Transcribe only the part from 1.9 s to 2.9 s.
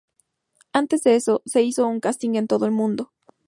casting en todo el